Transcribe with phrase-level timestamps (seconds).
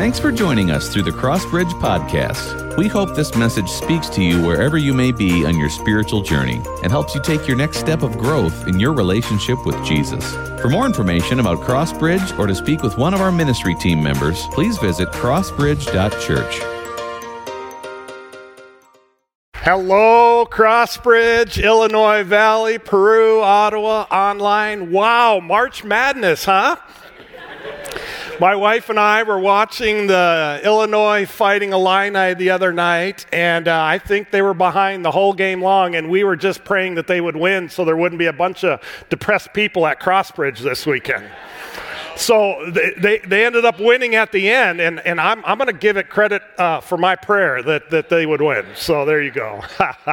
[0.00, 2.74] Thanks for joining us through the Crossbridge Podcast.
[2.78, 6.62] We hope this message speaks to you wherever you may be on your spiritual journey
[6.82, 10.24] and helps you take your next step of growth in your relationship with Jesus.
[10.62, 14.46] For more information about Crossbridge or to speak with one of our ministry team members,
[14.52, 16.80] please visit crossbridge.church.
[19.56, 24.92] Hello, Crossbridge, Illinois Valley, Peru, Ottawa, online.
[24.92, 26.76] Wow, March Madness, huh?
[28.40, 33.84] My wife and I were watching the Illinois Fighting Illini the other night, and uh,
[33.84, 37.06] I think they were behind the whole game long, and we were just praying that
[37.06, 40.86] they would win so there wouldn't be a bunch of depressed people at Crossbridge this
[40.86, 41.26] weekend.
[42.20, 45.68] So they, they, they, ended up winning at the end, and, and I'm, I'm going
[45.68, 48.66] to give it credit uh, for my prayer that, that they would win.
[48.74, 49.62] So there you go.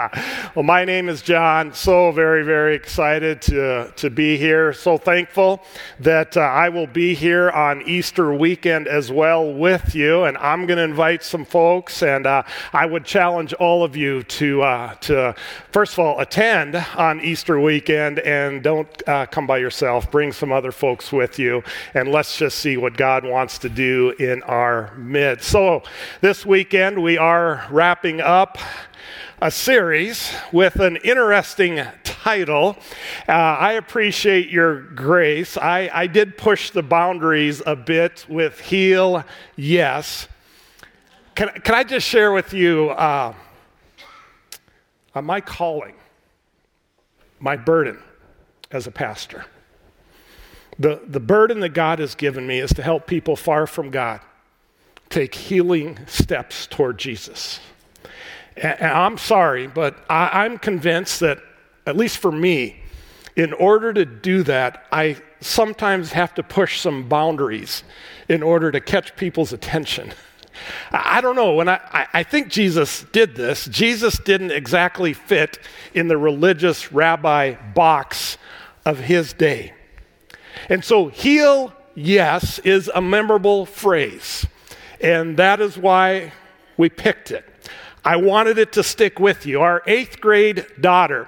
[0.55, 1.73] well, my name is John.
[1.73, 4.71] So very, very excited to, to be here.
[4.71, 5.61] So thankful
[5.99, 10.23] that uh, I will be here on Easter weekend as well with you.
[10.23, 14.23] And I'm going to invite some folks, and uh, I would challenge all of you
[14.23, 15.35] to, uh, to,
[15.73, 20.09] first of all, attend on Easter weekend and don't uh, come by yourself.
[20.09, 21.63] Bring some other folks with you
[21.97, 25.49] and let's just see what God wants to do in our midst.
[25.49, 25.81] So,
[26.21, 28.59] this weekend we are wrapping up
[29.41, 32.77] a series with an interesting title.
[33.27, 35.57] Uh, I appreciate your grace.
[35.57, 39.25] I, I did push the boundaries a bit with Heal
[39.55, 40.27] Yes.
[41.33, 43.33] Can, can I just share with you uh,
[45.15, 45.95] uh, my calling,
[47.39, 47.97] my burden
[48.69, 49.45] as a pastor?
[50.79, 54.21] The, the burden that God has given me is to help people far from God
[55.09, 57.59] take healing steps toward Jesus.
[58.55, 61.39] And, I'm sorry, but I, I'm convinced that,
[61.85, 62.81] at least for me,
[63.35, 67.83] in order to do that, I sometimes have to push some boundaries
[68.27, 70.11] in order to catch people's attention.
[70.91, 71.53] I don't know.
[71.53, 75.59] When I, I think Jesus did this, Jesus didn't exactly fit
[75.93, 78.39] in the religious rabbi box
[78.85, 79.73] of his day.
[80.69, 84.45] And so, heal, yes, is a memorable phrase.
[85.01, 86.33] And that is why
[86.77, 87.45] we picked it.
[88.03, 89.61] I wanted it to stick with you.
[89.61, 91.27] Our eighth grade daughter,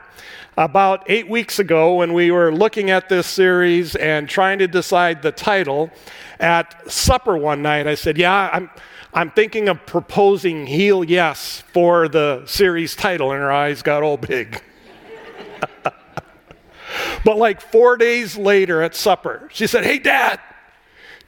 [0.58, 5.22] about eight weeks ago, when we were looking at this series and trying to decide
[5.22, 5.92] the title,
[6.40, 8.70] at supper one night, I said, Yeah, I'm,
[9.14, 13.32] I'm thinking of proposing Heal Yes for the series title.
[13.32, 14.62] And her eyes got all big.
[17.24, 20.40] But like four days later at supper, she said, Hey, Dad,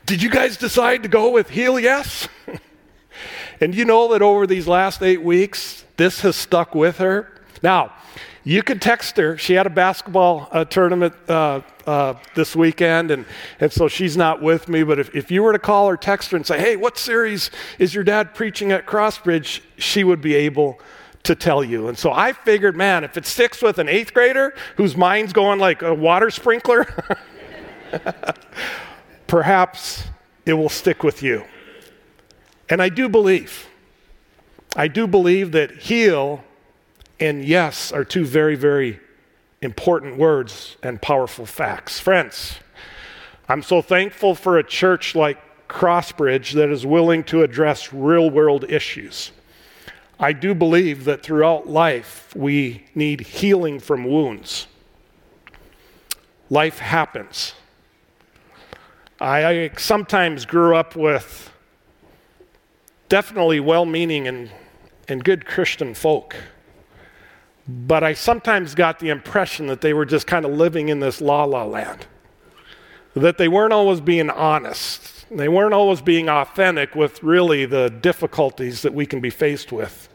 [0.06, 2.28] did you guys decide to go with Heal Yes?
[3.62, 7.42] and you know that over these last eight weeks, this has stuck with her.
[7.62, 7.94] Now,
[8.44, 9.38] you could text her.
[9.38, 13.26] She had a basketball uh, tournament uh, uh, this weekend, and,
[13.60, 14.82] and so she's not with me.
[14.82, 17.52] But if, if you were to call her, text her, and say, Hey, what series
[17.78, 19.62] is your dad preaching at Crossbridge?
[19.78, 20.80] she would be able
[21.24, 21.88] to tell you.
[21.88, 25.60] And so I figured, man, if it sticks with an eighth grader whose mind's going
[25.60, 26.88] like a water sprinkler,
[29.28, 30.06] perhaps
[30.46, 31.46] it will stick with you.
[32.70, 33.68] And I do believe,
[34.76, 36.44] I do believe that heal
[37.20, 39.00] and yes are two very, very
[39.62, 42.00] important words and powerful facts.
[42.00, 42.56] Friends,
[43.48, 45.38] I'm so thankful for a church like
[45.68, 49.32] Crossbridge that is willing to address real world issues.
[50.24, 54.68] I do believe that throughout life we need healing from wounds.
[56.52, 57.56] Life happens.
[59.20, 61.52] I, sometimes grew up with
[63.10, 64.52] definitely well meaning and,
[65.08, 66.36] and good Christian folk.
[67.68, 71.20] But I sometimes got the impression that they were just kind of living in this
[71.20, 72.06] la la land,
[73.16, 75.26] that they weren't always being honest.
[75.32, 80.10] They weren't always being authentic with really the difficulties that we can be faced with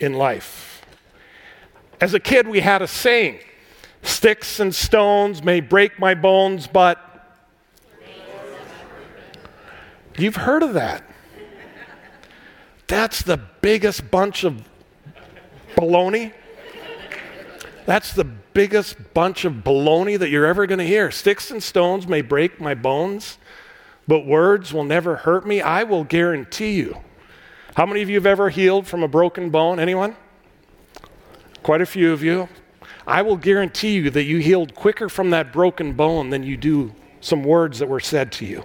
[0.00, 0.84] in life.
[2.00, 3.40] As a kid, we had a saying
[4.02, 6.98] sticks and stones may break my bones, but.
[10.16, 11.04] You've heard of that.
[12.86, 14.62] That's the biggest bunch of
[15.76, 16.32] baloney.
[17.86, 21.10] That's the biggest bunch of baloney that you're ever going to hear.
[21.10, 23.38] Sticks and stones may break my bones,
[24.08, 25.60] but words will never hurt me.
[25.60, 26.96] I will guarantee you
[27.74, 29.78] how many of you have ever healed from a broken bone?
[29.78, 30.16] Anyone?
[31.62, 32.48] Quite a few of you.
[33.06, 36.94] I will guarantee you that you healed quicker from that broken bone than you do
[37.20, 38.64] some words that were said to you.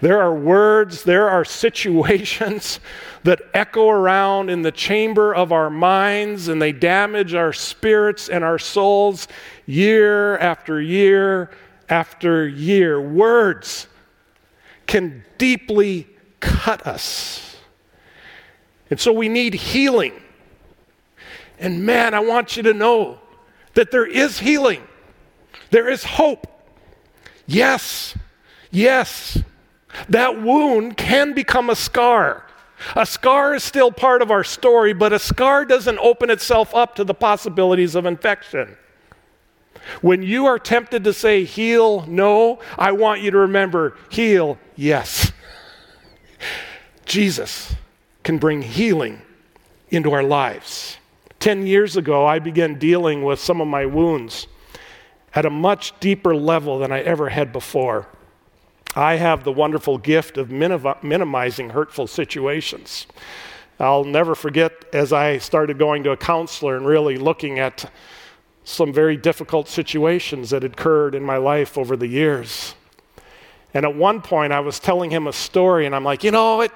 [0.00, 2.80] There are words, there are situations
[3.24, 8.44] that echo around in the chamber of our minds and they damage our spirits and
[8.44, 9.28] our souls
[9.66, 11.50] year after year
[11.88, 13.00] after year.
[13.00, 13.88] Words
[14.86, 16.06] can deeply
[16.40, 17.53] cut us.
[18.94, 20.12] And so we need healing.
[21.58, 23.18] And man, I want you to know
[23.72, 24.84] that there is healing,
[25.70, 26.46] there is hope.
[27.44, 28.16] Yes,
[28.70, 29.42] yes,
[30.08, 32.46] that wound can become a scar.
[32.94, 36.94] A scar is still part of our story, but a scar doesn't open itself up
[36.94, 38.76] to the possibilities of infection.
[40.02, 45.32] When you are tempted to say heal no, I want you to remember heal yes.
[47.06, 47.74] Jesus
[48.24, 49.22] can bring healing
[49.90, 50.98] into our lives.
[51.38, 54.48] Ten years ago, I began dealing with some of my wounds
[55.34, 58.08] at a much deeper level than I ever had before.
[58.96, 63.06] I have the wonderful gift of minimizing hurtful situations.
[63.80, 67.90] I'll never forget as I started going to a counselor and really looking at
[68.62, 72.74] some very difficult situations that had occurred in my life over the years.
[73.74, 76.60] And at one point, I was telling him a story, and I'm like, you know,
[76.60, 76.70] it,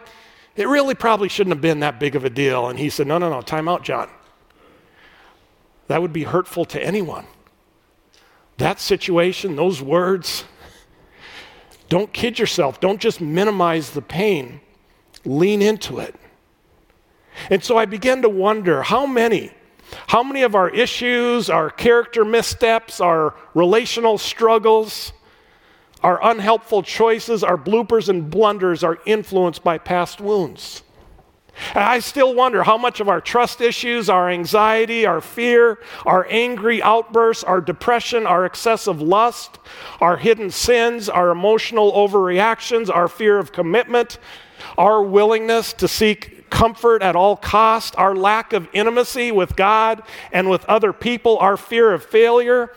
[0.57, 2.69] it really probably shouldn't have been that big of a deal.
[2.69, 4.09] And he said, no, no, no, time out, John.
[5.87, 7.27] That would be hurtful to anyone.
[8.59, 10.45] That situation, those words,
[11.89, 12.81] don't kid yourself.
[12.81, 14.61] Don't just minimize the pain,
[15.25, 16.15] lean into it.
[17.51, 19.53] And so I began to wonder how many
[20.07, 25.13] how many of our issues, our character missteps, our relational struggles,
[26.03, 30.83] our unhelpful choices, our bloopers and blunders are influenced by past wounds?
[31.75, 36.27] And I still wonder how much of our trust issues, our anxiety, our fear, our
[36.31, 39.59] angry outbursts, our depression, our excessive lust,
[40.01, 44.19] our hidden sins, our emotional overreactions, our fear of commitment,
[44.77, 50.03] our willingness to seek comfort at all cost, our lack of intimacy with God
[50.33, 52.73] and with other people, our fear of failure,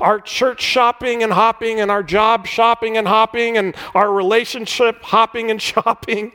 [0.00, 5.50] our church shopping and hopping, and our job shopping and hopping, and our relationship hopping
[5.50, 6.32] and shopping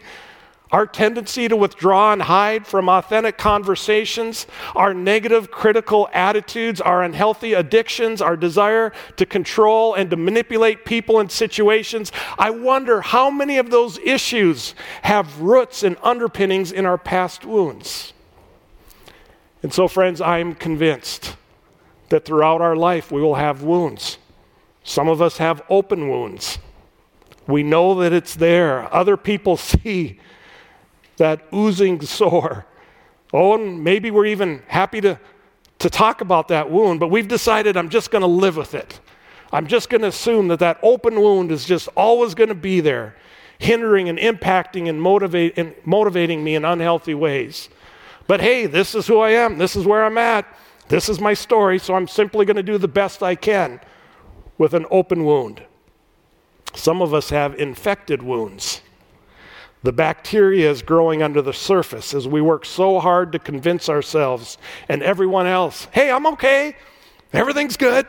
[0.72, 7.54] our tendency to withdraw and hide from authentic conversations, our negative critical attitudes, our unhealthy
[7.54, 12.12] addictions, our desire to control and to manipulate people and situations.
[12.40, 18.14] I wonder how many of those issues have roots and underpinnings in our past wounds.
[19.64, 21.36] And so, friends, I'm convinced
[22.12, 24.18] that throughout our life we will have wounds.
[24.84, 26.60] Some of us have open wounds.
[27.48, 28.94] We know that it's there.
[28.94, 30.20] Other people see
[31.18, 32.66] that oozing sore.
[33.34, 35.20] Oh, and maybe we're even happy to,
[35.80, 39.00] to talk about that wound, but we've decided I'm just going to live with it.
[39.54, 42.82] I'm just going to assume that that open wound is just always going to be
[42.82, 43.16] there,
[43.58, 47.70] hindering and impacting and, motivate, and motivating me in unhealthy ways.
[48.28, 49.58] But hey, this is who I am.
[49.58, 50.46] This is where I'm at.
[50.92, 53.80] This is my story, so I'm simply going to do the best I can
[54.58, 55.64] with an open wound.
[56.76, 58.82] Some of us have infected wounds.
[59.84, 64.58] The bacteria is growing under the surface as we work so hard to convince ourselves
[64.90, 66.76] and everyone else hey, I'm okay.
[67.32, 68.06] Everything's good.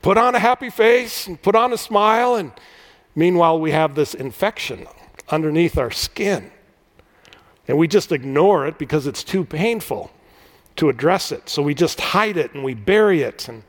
[0.00, 2.36] Put on a happy face and put on a smile.
[2.36, 2.52] And
[3.14, 4.86] meanwhile, we have this infection
[5.28, 6.50] underneath our skin.
[7.68, 10.10] And we just ignore it because it's too painful
[10.76, 11.48] to address it.
[11.48, 13.48] So we just hide it and we bury it.
[13.48, 13.62] And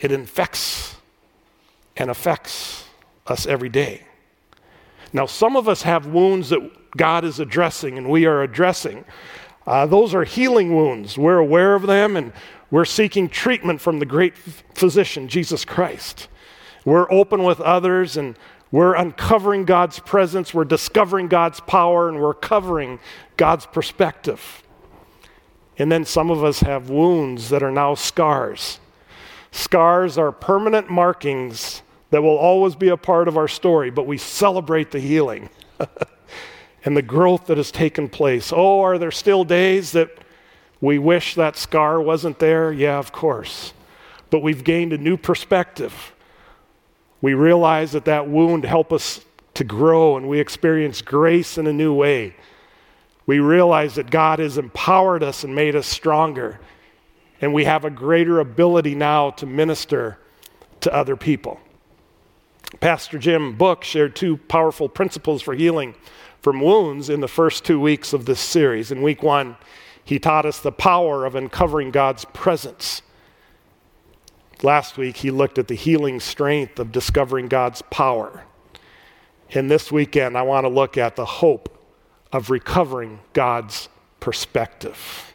[0.00, 0.96] it infects
[1.96, 2.84] and affects
[3.26, 4.06] us every day.
[5.12, 9.04] Now, some of us have wounds that God is addressing and we are addressing.
[9.66, 11.18] Uh, those are healing wounds.
[11.18, 12.32] We're aware of them and
[12.70, 16.28] we're seeking treatment from the great physician, Jesus Christ.
[16.84, 18.36] We're open with others and
[18.72, 23.00] we're uncovering God's presence, we're discovering God's power, and we're covering
[23.36, 24.62] God's perspective.
[25.80, 28.78] And then some of us have wounds that are now scars.
[29.50, 34.18] Scars are permanent markings that will always be a part of our story, but we
[34.18, 35.48] celebrate the healing
[36.84, 38.52] and the growth that has taken place.
[38.54, 40.10] Oh, are there still days that
[40.82, 42.70] we wish that scar wasn't there?
[42.70, 43.72] Yeah, of course.
[44.28, 46.12] But we've gained a new perspective.
[47.22, 51.72] We realize that that wound helped us to grow and we experience grace in a
[51.72, 52.34] new way.
[53.30, 56.58] We realize that God has empowered us and made us stronger.
[57.40, 60.18] And we have a greater ability now to minister
[60.80, 61.60] to other people.
[62.80, 65.94] Pastor Jim Book shared two powerful principles for healing
[66.42, 68.90] from wounds in the first two weeks of this series.
[68.90, 69.56] In week one,
[70.02, 73.00] he taught us the power of uncovering God's presence.
[74.64, 78.42] Last week, he looked at the healing strength of discovering God's power.
[79.50, 81.76] And this weekend, I want to look at the hope
[82.32, 83.88] of recovering God's
[84.20, 85.34] perspective.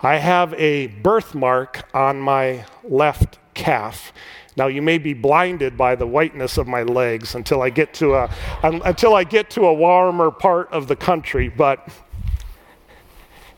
[0.00, 4.12] I have a birthmark on my left calf
[4.56, 8.14] Now you may be blinded by the whiteness of my legs until I get to
[8.14, 8.30] a
[8.62, 11.88] until I get to a warmer part of the country, but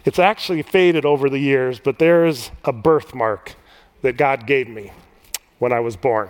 [0.04, 3.54] it's actually faded over the years, but there is a birthmark
[4.02, 4.92] that God gave me
[5.58, 6.28] when I was born.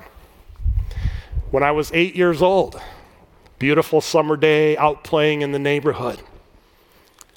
[1.51, 2.81] When I was 8 years old,
[3.65, 6.21] beautiful summer day out playing in the neighborhood.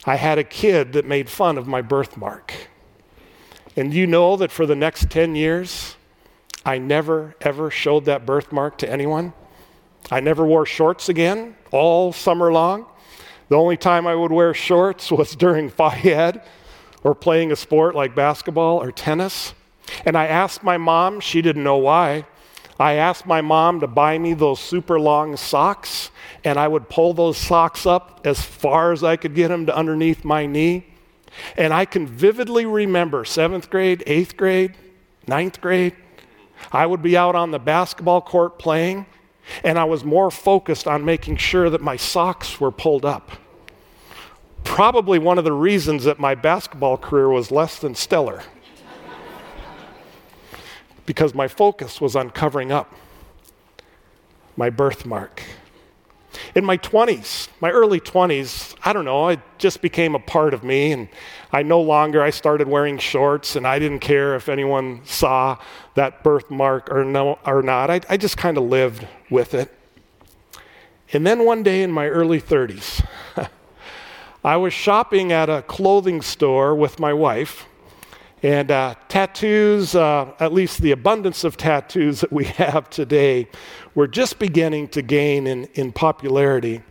[0.04, 2.54] I had a kid that made fun of my birthmark.
[3.78, 5.96] And you know that for the next 10 years,
[6.66, 9.32] I never, ever showed that birthmark to anyone.
[10.12, 12.88] I never wore shorts again all summer long.
[13.48, 16.44] The only time I would wear shorts was during Phi Ed
[17.06, 19.54] or playing a sport like basketball or tennis.
[20.04, 22.26] And I asked my mom, she didn't know why.
[22.80, 26.12] I asked my mom to buy me those super long socks,
[26.44, 29.76] and I would pull those socks up as far as I could get them to
[29.76, 30.86] underneath my knee.
[31.56, 34.76] And I can vividly remember seventh grade, eighth grade,
[35.28, 35.96] ninth grade,
[36.72, 39.06] I would be out on the basketball court playing,
[39.64, 43.32] and I was more focused on making sure that my socks were pulled up.
[44.64, 48.44] Probably one of the reasons that my basketball career was less than stellar.
[51.08, 52.94] Because my focus was on covering up
[54.56, 55.42] my birthmark.
[56.54, 60.64] In my 20s, my early 20s, I don't know, it just became a part of
[60.64, 60.92] me.
[60.92, 61.08] And
[61.52, 65.58] I no longer, I started wearing shorts and I didn't care if anyone saw
[65.96, 67.90] that birthmark or, no, or not.
[67.90, 69.74] I, I just kind of lived with it.
[71.14, 73.04] And then one day in my early 30s,
[74.44, 77.66] I was shopping at a clothing store with my wife.
[78.44, 83.48] And uh, tattoos, uh, at least the abundance of tattoos that we have today,
[83.96, 86.82] were just beginning to gain in, in popularity.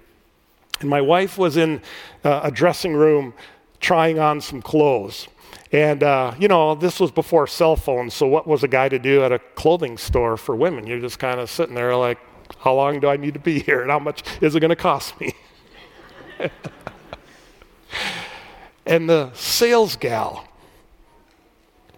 [0.81, 1.81] And my wife was in
[2.25, 3.33] uh, a dressing room
[3.81, 5.29] trying on some clothes.
[5.73, 8.99] And, uh, you know, this was before cell phones, so what was a guy to
[8.99, 10.87] do at a clothing store for women?
[10.87, 12.19] You're just kind of sitting there like,
[12.59, 13.83] how long do I need to be here?
[13.83, 15.33] And how much is it going to cost me?
[18.87, 20.47] and the sales gal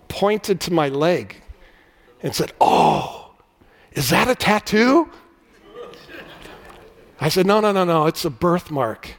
[0.08, 1.42] pointed to my leg
[2.22, 3.32] and said, Oh,
[3.92, 5.10] is that a tattoo?
[7.20, 9.16] I said, No, no, no, no, it's a birthmark.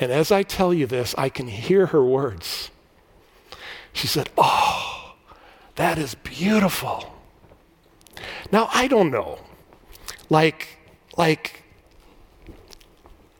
[0.00, 2.70] And as I tell you this, I can hear her words.
[3.92, 5.14] She said, Oh,
[5.76, 7.14] that is beautiful.
[8.50, 9.38] Now, I don't know.
[10.28, 10.78] Like,
[11.16, 11.62] like,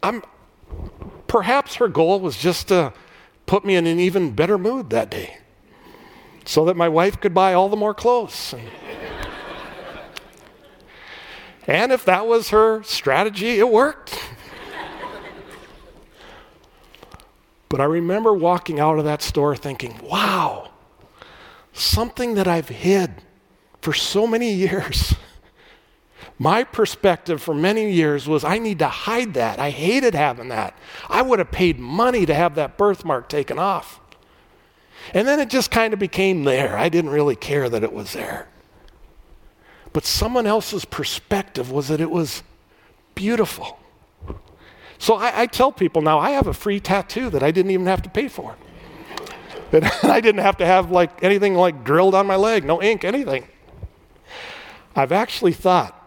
[0.02, 0.23] I'm,
[1.26, 2.92] perhaps her goal was just to
[3.47, 5.38] put me in an even better mood that day
[6.44, 8.54] so that my wife could buy all the more clothes.
[11.66, 14.18] and if that was her strategy, it worked.
[17.68, 20.70] but I remember walking out of that store thinking, wow,
[21.72, 23.22] something that I've hid
[23.80, 25.14] for so many years.
[26.38, 29.58] My perspective for many years was I need to hide that.
[29.58, 30.76] I hated having that.
[31.08, 34.00] I would have paid money to have that birthmark taken off.
[35.14, 36.76] And then it just kind of became there.
[36.76, 38.49] I didn't really care that it was there.
[39.92, 42.42] But someone else's perspective was that it was
[43.14, 43.78] beautiful.
[44.99, 47.87] So I, I, tell people now I have a free tattoo that I didn't even
[47.87, 48.56] have to pay for.
[49.73, 53.04] that I didn't have to have like anything like drilled on my leg, no ink,
[53.04, 53.49] anything.
[54.94, 55.99] I've actually thought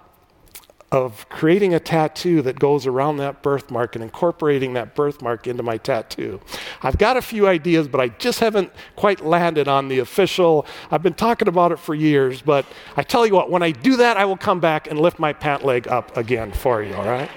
[0.96, 5.78] of creating a tattoo that goes around that birthmark and incorporating that birthmark into my
[5.78, 6.40] tattoo.
[6.82, 10.66] I've got a few ideas, but I just haven't quite landed on the official.
[10.90, 13.98] I've been talking about it for years, but I tell you what, when I do
[13.98, 17.06] that, I will come back and lift my pant leg up again for you, all
[17.06, 17.30] right?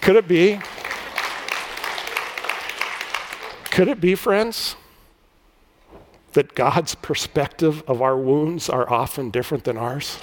[0.00, 0.60] Could it be?
[3.70, 4.74] Could it be, friends,
[6.32, 10.18] that God's perspective of our wounds are often different than ours?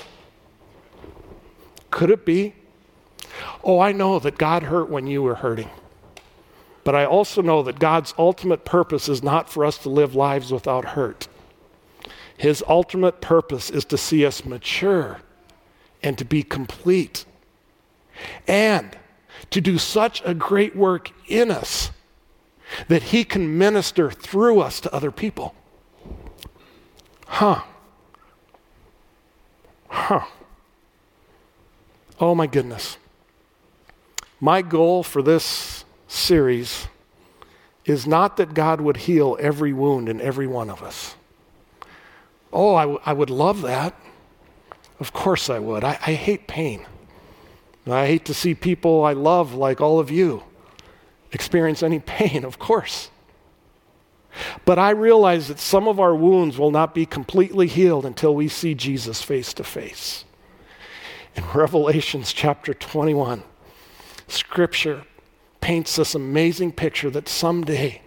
[1.95, 2.53] Could it be?
[3.63, 5.69] Oh, I know that God hurt when you were hurting.
[6.83, 10.51] But I also know that God's ultimate purpose is not for us to live lives
[10.51, 11.29] without hurt.
[12.35, 15.21] His ultimate purpose is to see us mature
[16.03, 17.23] and to be complete
[18.45, 18.97] and
[19.51, 21.91] to do such a great work in us
[22.89, 25.55] that He can minister through us to other people.
[27.25, 27.61] Huh.
[29.87, 30.25] Huh.
[32.19, 32.98] Oh my goodness.
[34.39, 36.88] My goal for this series
[37.86, 41.15] is not that God would heal every wound in every one of us.
[42.51, 43.95] Oh, I, w- I would love that.
[45.00, 45.84] Of course I would.
[45.84, 46.86] I, I hate pain.
[47.88, 50.43] I hate to see people I love, like all of you,
[51.31, 53.12] experience any pain, of course.
[54.65, 58.48] But I realize that some of our wounds will not be completely healed until we
[58.48, 60.25] see Jesus face to face.
[61.38, 63.44] In Revelations chapter 21,
[64.27, 65.04] Scripture
[65.60, 68.01] paints this amazing picture that someday,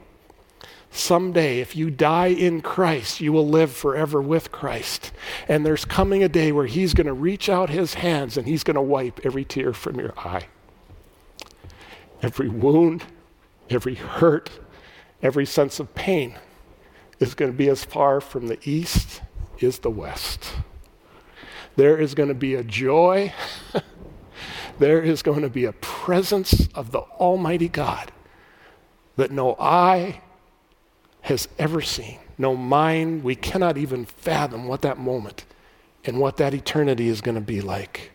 [0.90, 5.12] someday, if you die in Christ, you will live forever with Christ.
[5.46, 8.64] And there's coming a day where He's going to reach out His hands and He's
[8.64, 10.46] going to wipe every tear from your eye.
[12.22, 13.04] Every wound,
[13.68, 14.50] every hurt,
[15.22, 16.34] every sense of pain
[17.20, 19.20] is going to be as far from the east
[19.60, 20.54] as the west.
[21.78, 23.32] There is going to be a joy.
[24.80, 28.10] there is going to be a presence of the Almighty God
[29.14, 30.20] that no eye
[31.20, 35.44] has ever seen, no mind, we cannot even fathom what that moment
[36.04, 38.10] and what that eternity is going to be like.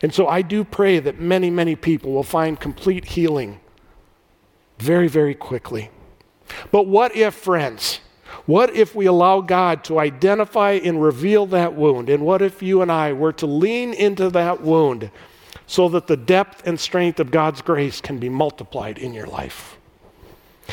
[0.00, 3.58] And so I do pray that many, many people will find complete healing
[4.78, 5.90] very, very quickly.
[6.70, 7.98] But what if, friends,
[8.46, 12.08] what if we allow God to identify and reveal that wound?
[12.08, 15.10] And what if you and I were to lean into that wound
[15.66, 19.76] so that the depth and strength of God's grace can be multiplied in your life?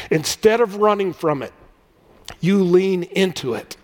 [0.10, 1.54] Instead of running from it,
[2.40, 3.78] you lean into it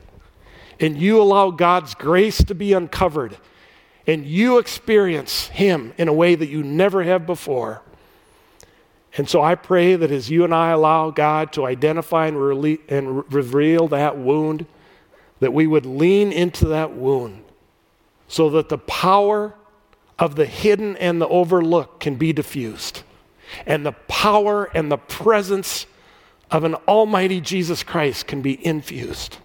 [0.80, 3.38] and you allow God's grace to be uncovered
[4.06, 7.82] and you experience Him in a way that you never have before.
[9.16, 12.82] And so I pray that as you and I allow God to identify and, rele-
[12.90, 14.66] and reveal that wound,
[15.40, 17.44] that we would lean into that wound
[18.28, 19.54] so that the power
[20.20, 23.04] of the hidden and the overlooked can be diffused.
[23.66, 25.86] And the power and the presence
[26.52, 29.38] of an almighty Jesus Christ can be infused.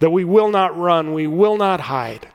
[0.00, 2.28] That we will not run, we will not hide.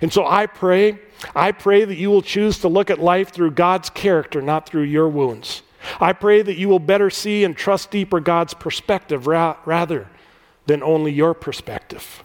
[0.00, 0.98] And so I pray
[1.34, 4.82] I pray that you will choose to look at life through God's character, not through
[4.82, 5.62] your wounds.
[6.00, 10.08] I pray that you will better see and trust deeper God's perspective ra- rather
[10.66, 12.22] than only your perspective.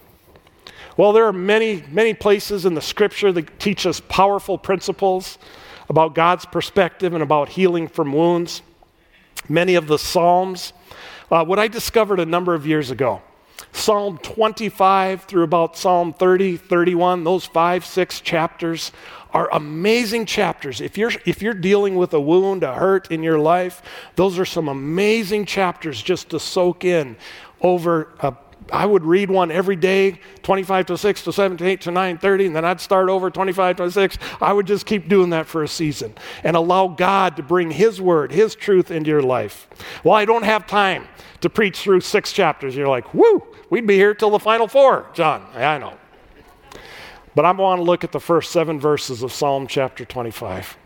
[0.97, 5.37] Well, there are many, many places in the scripture that teach us powerful principles
[5.89, 8.61] about God's perspective and about healing from wounds.
[9.47, 10.73] Many of the Psalms.
[11.29, 13.21] Uh, what I discovered a number of years ago
[13.75, 18.93] Psalm 25 through about Psalm 30, 31, those five, six chapters
[19.31, 20.79] are amazing chapters.
[20.79, 23.81] If you're, if you're dealing with a wound, a hurt in your life,
[24.15, 27.17] those are some amazing chapters just to soak in
[27.61, 28.33] over a
[28.71, 32.17] I would read one every day, 25 to 6 to 7 to 8 to 9,
[32.17, 34.17] 30, and then I'd start over 25 to 6.
[34.41, 38.01] I would just keep doing that for a season and allow God to bring His
[38.01, 39.67] word, His truth into your life.
[40.03, 41.07] Well, I don't have time
[41.41, 42.75] to preach through six chapters.
[42.75, 45.45] You're like, whoo, we'd be here till the final four, John.
[45.53, 45.97] I know.
[47.35, 50.77] But I want to look at the first seven verses of Psalm chapter 25.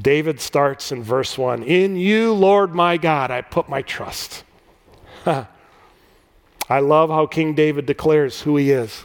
[0.00, 4.44] David starts in verse 1 In you, Lord my God, I put my trust.
[5.26, 9.02] I love how King David declares who he is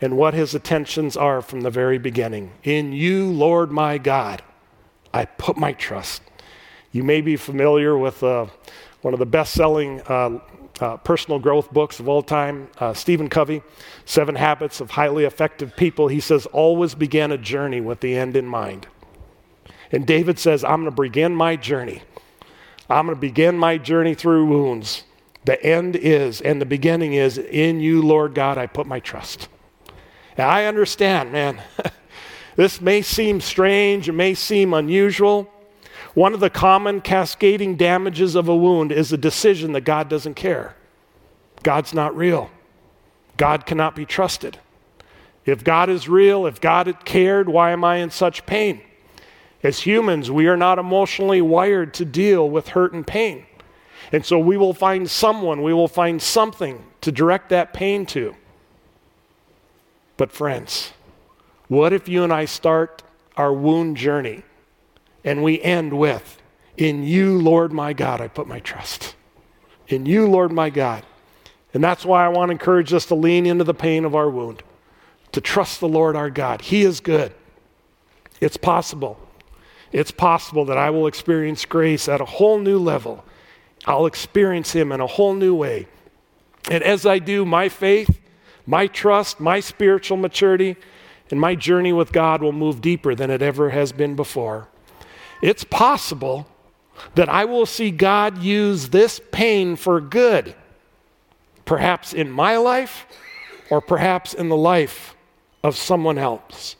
[0.00, 2.52] and what his attentions are from the very beginning.
[2.64, 4.42] In you, Lord my God,
[5.12, 6.22] I put my trust.
[6.92, 8.46] You may be familiar with uh,
[9.02, 10.38] one of the best selling uh,
[10.80, 13.62] uh, personal growth books of all time, uh, Stephen Covey,
[14.04, 16.08] Seven Habits of Highly Effective People.
[16.08, 18.86] He says, always begin a journey with the end in mind.
[19.92, 22.02] And David says, I'm going to begin my journey.
[22.90, 25.04] I'm going to begin my journey through wounds.
[25.44, 29.48] The end is, and the beginning is, in you, Lord God, I put my trust.
[30.36, 31.62] I understand, man.
[32.56, 35.50] this may seem strange, it may seem unusual.
[36.16, 40.32] One of the common cascading damages of a wound is a decision that God doesn't
[40.32, 40.74] care.
[41.62, 42.50] God's not real.
[43.36, 44.58] God cannot be trusted.
[45.44, 48.80] If God is real, if God had cared, why am I in such pain?
[49.62, 53.44] As humans, we are not emotionally wired to deal with hurt and pain.
[54.10, 58.34] And so we will find someone, we will find something to direct that pain to.
[60.16, 60.94] But, friends,
[61.68, 63.02] what if you and I start
[63.36, 64.44] our wound journey
[65.26, 66.40] and we end with,
[66.78, 69.16] In you, Lord my God, I put my trust.
[69.88, 71.04] In you, Lord my God.
[71.74, 74.30] And that's why I want to encourage us to lean into the pain of our
[74.30, 74.62] wound,
[75.32, 76.62] to trust the Lord our God.
[76.62, 77.34] He is good.
[78.40, 79.18] It's possible.
[79.92, 83.24] It's possible that I will experience grace at a whole new level.
[83.84, 85.88] I'll experience Him in a whole new way.
[86.70, 88.20] And as I do, my faith,
[88.64, 90.76] my trust, my spiritual maturity,
[91.30, 94.68] and my journey with God will move deeper than it ever has been before
[95.42, 96.46] it's possible
[97.14, 100.54] that I will see God use this pain for good,
[101.64, 103.06] perhaps in my life
[103.70, 105.14] or perhaps in the life
[105.62, 106.76] of someone else.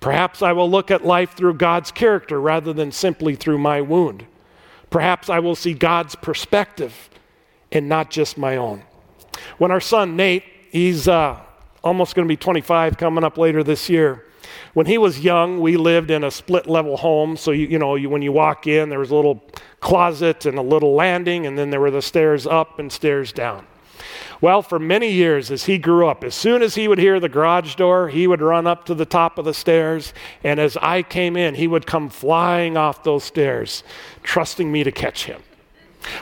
[0.00, 4.26] Perhaps I will look at life through God's character rather than simply through my wound.
[4.90, 7.08] Perhaps I will see God's perspective
[7.72, 8.82] and not just my own.
[9.58, 11.40] When our son Nate, he's uh,
[11.82, 14.24] almost going to be 25 coming up later this year.
[14.74, 17.36] When he was young, we lived in a split level home.
[17.36, 19.42] So, you, you know, you, when you walk in, there was a little
[19.80, 23.66] closet and a little landing, and then there were the stairs up and stairs down.
[24.40, 27.28] Well, for many years as he grew up, as soon as he would hear the
[27.28, 30.12] garage door, he would run up to the top of the stairs.
[30.42, 33.84] And as I came in, he would come flying off those stairs,
[34.22, 35.42] trusting me to catch him.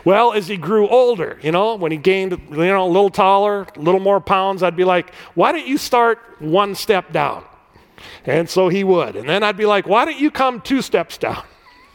[0.05, 3.67] Well, as he grew older, you know, when he gained, you know, a little taller,
[3.75, 7.45] a little more pounds, I'd be like, why don't you start one step down?
[8.25, 9.17] And so he would.
[9.17, 11.45] And then I'd be like, why don't you come two steps down?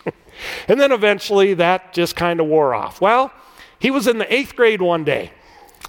[0.68, 3.02] and then eventually that just kind of wore off.
[3.02, 3.32] Well,
[3.80, 5.32] he was in the eighth grade one day.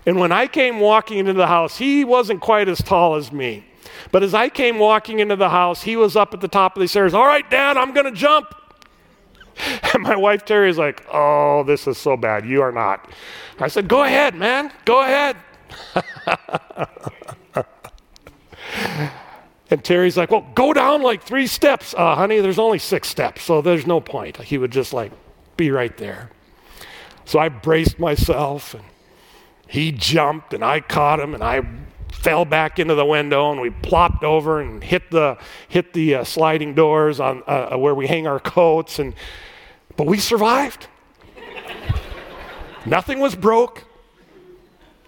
[0.06, 3.64] And when I came walking into the house, he wasn't quite as tall as me.
[4.12, 6.80] But as I came walking into the house, he was up at the top of
[6.80, 7.14] the stairs.
[7.14, 8.54] All right, Dad, I'm going to jump.
[9.92, 12.46] And my wife Terry is like, Oh, this is so bad.
[12.46, 13.10] You are not.
[13.58, 14.72] I said, Go ahead, man.
[14.84, 15.36] Go ahead.
[19.70, 21.94] and Terry's like, Well, go down like three steps.
[21.94, 24.36] Uh, honey, there's only six steps, so there's no point.
[24.38, 25.12] He would just like
[25.56, 26.30] be right there.
[27.24, 28.84] So I braced myself and
[29.66, 31.60] he jumped and I caught him and I
[32.10, 35.36] fell back into the window and we plopped over and hit the
[35.68, 39.14] hit the uh, sliding doors on uh, where we hang our coats and
[39.96, 40.86] but we survived.
[42.86, 43.84] Nothing was broke.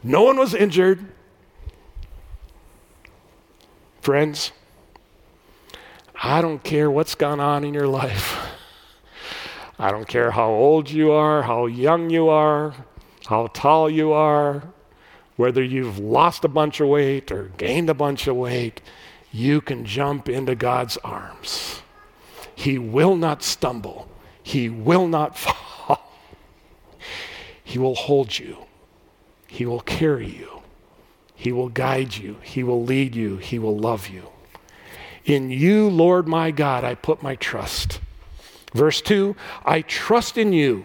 [0.03, 1.07] No one was injured.
[4.01, 4.53] Friends,
[6.23, 8.39] I don't care what's gone on in your life.
[9.79, 12.75] I don't care how old you are, how young you are,
[13.27, 14.63] how tall you are,
[15.37, 18.81] whether you've lost a bunch of weight or gained a bunch of weight,
[19.33, 21.83] you can jump into God's arms.
[22.55, 24.09] He will not stumble.
[24.43, 26.13] He will not fall.
[27.63, 28.57] He will hold you.
[29.47, 30.60] He will carry you.
[31.40, 32.37] He will guide you.
[32.42, 33.38] He will lead you.
[33.38, 34.24] He will love you.
[35.24, 37.98] In you, Lord my God, I put my trust.
[38.74, 40.85] Verse 2 I trust in you.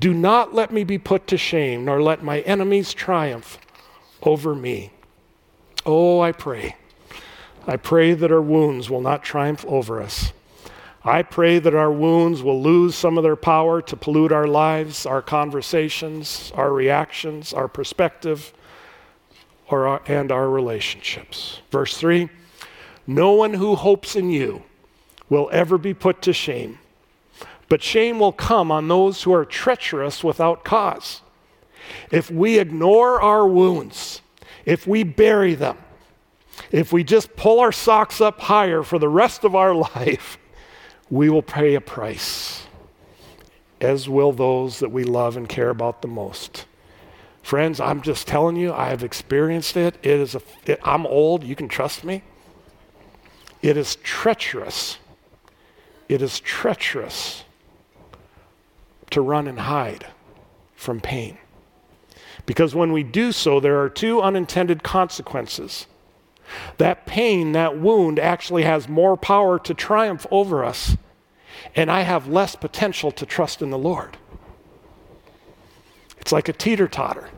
[0.00, 3.58] Do not let me be put to shame, nor let my enemies triumph
[4.22, 4.92] over me.
[5.84, 6.74] Oh, I pray.
[7.66, 10.32] I pray that our wounds will not triumph over us.
[11.04, 15.04] I pray that our wounds will lose some of their power to pollute our lives,
[15.04, 18.54] our conversations, our reactions, our perspective,
[19.72, 21.60] or our, and our relationships.
[21.70, 22.28] Verse 3
[23.06, 24.62] No one who hopes in you
[25.28, 26.78] will ever be put to shame,
[27.68, 31.22] but shame will come on those who are treacherous without cause.
[32.10, 34.20] If we ignore our wounds,
[34.64, 35.78] if we bury them,
[36.70, 40.38] if we just pull our socks up higher for the rest of our life,
[41.10, 42.66] we will pay a price,
[43.80, 46.66] as will those that we love and care about the most.
[47.42, 49.96] Friends, I'm just telling you, I have experienced it.
[50.02, 52.22] It is a, it, I'm old, you can trust me.
[53.60, 54.98] It is treacherous.
[56.08, 57.44] It is treacherous
[59.10, 60.06] to run and hide
[60.74, 61.38] from pain.
[62.46, 65.86] Because when we do so, there are two unintended consequences.
[66.78, 70.96] That pain, that wound, actually has more power to triumph over us,
[71.74, 74.16] and I have less potential to trust in the Lord.
[76.22, 77.28] It's like a teeter totter.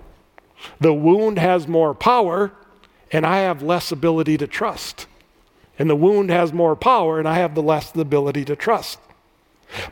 [0.80, 2.52] The wound has more power,
[3.10, 5.06] and I have less ability to trust.
[5.78, 9.00] And the wound has more power, and I have the less the ability to trust.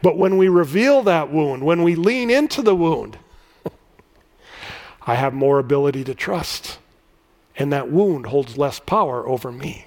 [0.01, 3.19] But when we reveal that wound, when we lean into the wound,
[5.07, 6.79] I have more ability to trust
[7.57, 9.87] and that wound holds less power over me.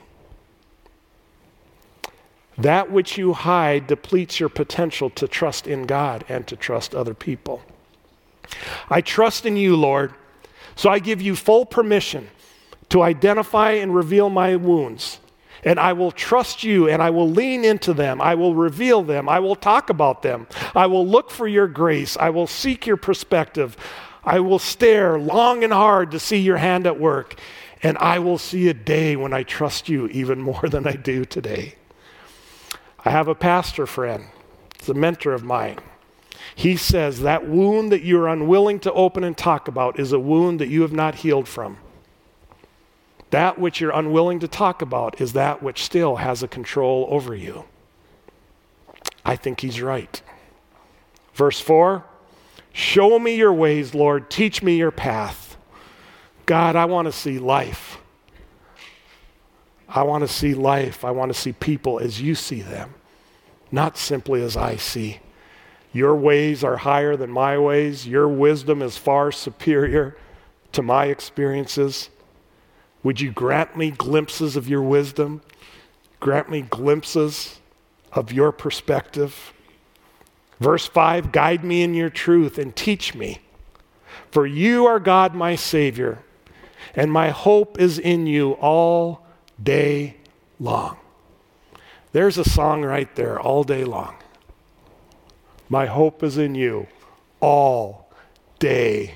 [2.58, 7.14] That which you hide depletes your potential to trust in God and to trust other
[7.14, 7.62] people.
[8.90, 10.14] I trust in you, Lord,
[10.76, 12.30] so I give you full permission
[12.90, 15.20] to identify and reveal my wounds.
[15.64, 18.22] And I will trust you and I will lean into them.
[18.22, 19.28] I will reveal them.
[19.28, 20.48] I will talk about them.
[20.76, 22.16] I will look for your grace.
[22.18, 23.76] I will seek your perspective.
[24.26, 27.40] I will stare long and hard to see your hand at work,
[27.84, 31.26] and I will see a day when I trust you even more than I do
[31.26, 31.76] today.
[33.04, 34.26] I have a pastor friend,
[34.74, 35.78] it's a mentor of mine.
[36.56, 40.62] He says that wound that you're unwilling to open and talk about is a wound
[40.62, 41.78] that you have not healed from.
[43.30, 47.36] That which you're unwilling to talk about is that which still has a control over
[47.36, 47.66] you.
[49.26, 50.22] I think he's right.
[51.34, 52.06] Verse 4
[52.72, 54.30] Show me your ways, Lord.
[54.30, 55.58] Teach me your path.
[56.46, 57.98] God, I want to see life.
[59.90, 61.04] I want to see life.
[61.04, 62.94] I want to see people as you see them,
[63.72, 65.20] not simply as I see.
[65.96, 68.06] Your ways are higher than my ways.
[68.06, 70.18] Your wisdom is far superior
[70.74, 72.10] to my experiences.
[73.02, 75.42] Would you grant me glimpses of your wisdom?
[76.20, 77.62] Grant me glimpses
[78.12, 79.54] of your perspective.
[80.60, 83.40] Verse 5 Guide me in your truth and teach me.
[84.32, 86.20] For you are God, my Savior,
[86.94, 89.26] and my hope is in you all
[89.64, 90.18] day
[90.60, 90.98] long.
[92.12, 94.16] There's a song right there, all day long.
[95.70, 96.88] My hope is in you
[97.40, 98.10] all
[98.60, 99.16] day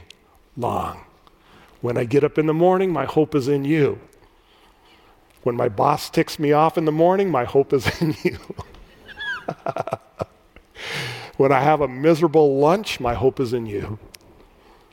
[0.57, 1.01] long.
[1.81, 3.99] When I get up in the morning, my hope is in you.
[5.43, 8.37] When my boss ticks me off in the morning, my hope is in you.
[11.37, 13.99] when I have a miserable lunch, my hope is in you.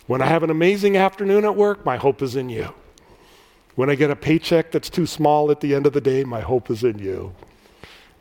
[0.07, 2.73] When I have an amazing afternoon at work, my hope is in you.
[3.75, 6.41] When I get a paycheck that's too small at the end of the day, my
[6.41, 7.35] hope is in you.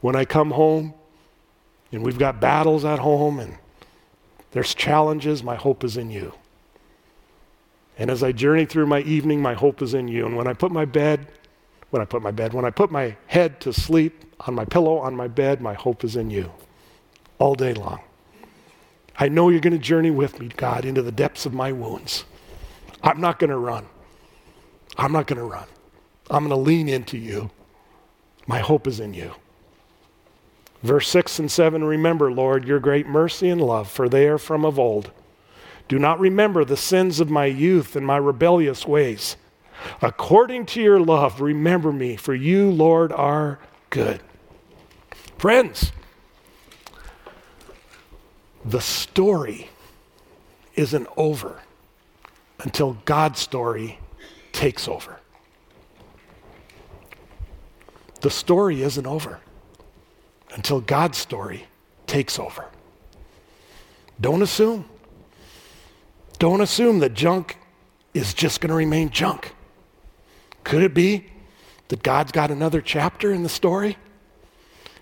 [0.02, 0.96] When I come home
[1.92, 3.58] and we've got battles at home and
[4.52, 6.34] there's challenges, my hope is in you.
[7.98, 10.26] And as I journey through my evening, my hope is in you.
[10.26, 11.28] And when I put my bed,
[11.90, 14.98] when I put my bed, when I put my head to sleep on my pillow,
[14.98, 16.52] on my bed, my hope is in you
[17.40, 18.02] all day long.
[19.18, 22.26] I know you're going to journey with me, God, into the depths of my wounds.
[23.02, 23.86] I'm not going to run.
[24.98, 25.68] I'm not going to run.
[26.30, 27.50] I'm going to lean into you.
[28.48, 29.34] My hope is in you.
[30.86, 34.64] Verse 6 and 7 Remember, Lord, your great mercy and love, for they are from
[34.64, 35.10] of old.
[35.88, 39.36] Do not remember the sins of my youth and my rebellious ways.
[40.00, 43.58] According to your love, remember me, for you, Lord, are
[43.90, 44.22] good.
[45.40, 45.92] Friends,
[48.64, 49.72] the story
[50.76, 51.64] isn't over
[52.60, 53.98] until God's story
[54.52, 55.20] takes over.
[58.22, 59.40] The story isn't over
[60.56, 61.68] until God's story
[62.08, 62.66] takes over.
[64.20, 64.86] Don't assume.
[66.40, 67.58] Don't assume that junk
[68.14, 69.54] is just going to remain junk.
[70.64, 71.28] Could it be
[71.90, 73.98] that God's got another chapter in the story?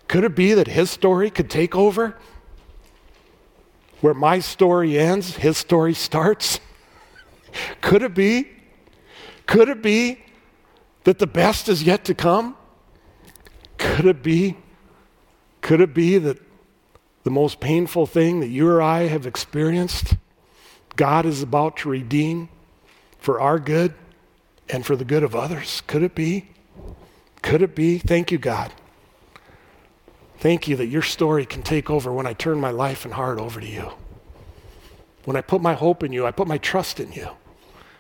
[0.07, 2.17] Could it be that his story could take over?
[4.01, 6.59] Where my story ends, his story starts?
[7.81, 8.49] Could it be?
[9.45, 10.19] Could it be
[11.03, 12.57] that the best is yet to come?
[13.77, 14.57] Could it be?
[15.63, 16.37] Could it be that
[17.23, 20.15] the most painful thing that you or I have experienced,
[20.97, 22.49] God is about to redeem
[23.17, 23.93] for our good
[24.67, 25.81] and for the good of others?
[25.87, 26.49] Could it be?
[27.41, 27.97] Could it be?
[27.97, 28.73] Thank you, God.
[30.37, 33.39] Thank you that your story can take over when I turn my life and heart
[33.39, 33.93] over to you.
[35.23, 37.29] When I put my hope in you, I put my trust in you.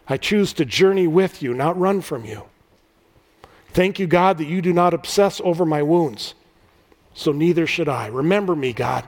[0.09, 2.43] I choose to journey with you, not run from you.
[3.69, 6.33] Thank you, God, that you do not obsess over my wounds,
[7.13, 8.07] so neither should I.
[8.07, 9.07] Remember me, God.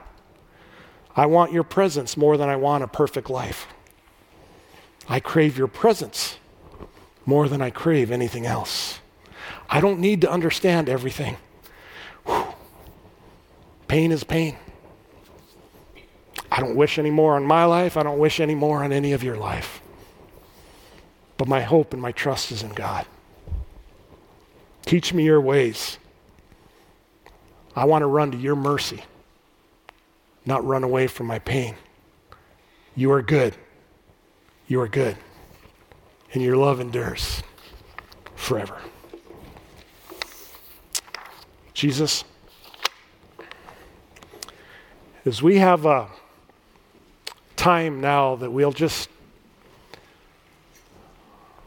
[1.14, 3.66] I want your presence more than I want a perfect life.
[5.08, 6.38] I crave your presence
[7.24, 9.00] more than I crave anything else.
[9.68, 11.36] I don't need to understand everything.
[12.24, 12.44] Whew.
[13.88, 14.56] Pain is pain.
[16.50, 17.96] I don't wish any more on my life.
[17.96, 19.80] I don't wish any more on any of your life.
[21.36, 23.06] But my hope and my trust is in God.
[24.84, 25.98] Teach me your ways.
[27.76, 29.04] I want to run to your mercy,
[30.46, 31.74] not run away from my pain.
[32.94, 33.54] You are good.
[34.66, 35.16] You are good.
[36.32, 37.42] And your love endures
[38.34, 38.78] forever.
[41.74, 42.24] Jesus,
[45.26, 46.08] as we have a
[47.56, 49.10] time now that we'll just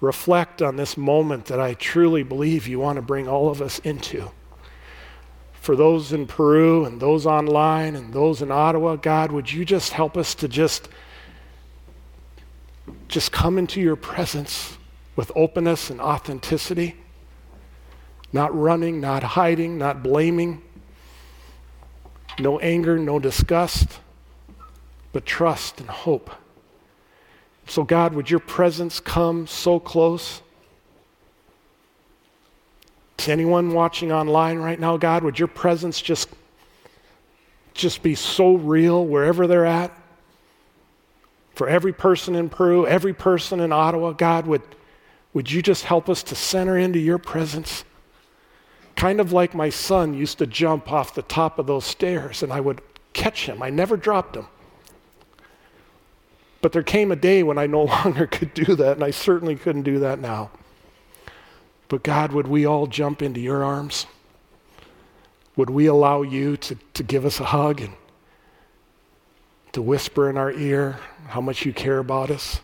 [0.01, 3.77] reflect on this moment that I truly believe you want to bring all of us
[3.79, 4.31] into.
[5.59, 9.91] For those in Peru and those online and those in Ottawa, God, would you just
[9.91, 10.87] help us to just
[13.07, 14.77] just come into your presence
[15.15, 16.95] with openness and authenticity,
[18.31, 20.61] not running, not hiding, not blaming,
[22.39, 23.99] no anger, no disgust,
[25.11, 26.29] but trust and hope.
[27.67, 30.41] So, God, would your presence come so close?
[33.19, 36.29] To anyone watching online right now, God, would your presence just,
[37.73, 39.91] just be so real wherever they're at?
[41.53, 44.61] For every person in Peru, every person in Ottawa, God, would,
[45.33, 47.83] would you just help us to center into your presence?
[48.95, 52.53] Kind of like my son used to jump off the top of those stairs, and
[52.53, 53.61] I would catch him.
[53.61, 54.47] I never dropped him.
[56.61, 59.57] But there came a day when I no longer could do that, and I certainly
[59.57, 60.51] couldn't do that now.
[61.89, 64.05] But God, would we all jump into your arms?
[65.57, 67.93] Would we allow you to, to give us a hug and
[69.71, 72.61] to whisper in our ear how much you care about us.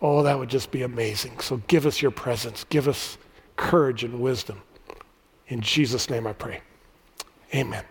[0.00, 1.40] Oh, that would just be amazing.
[1.40, 2.64] So give us your presence.
[2.68, 3.18] Give us
[3.56, 4.60] courage and wisdom.
[5.48, 6.60] In Jesus' name I pray.
[7.54, 7.84] Amen.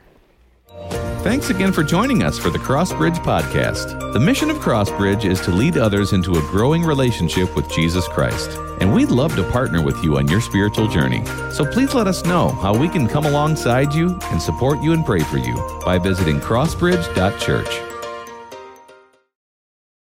[1.25, 4.13] Thanks again for joining us for the Crossbridge Podcast.
[4.13, 8.51] The mission of Crossbridge is to lead others into a growing relationship with Jesus Christ.
[8.79, 11.25] And we'd love to partner with you on your spiritual journey.
[11.51, 15.03] So please let us know how we can come alongside you and support you and
[15.03, 17.94] pray for you by visiting crossbridge.church.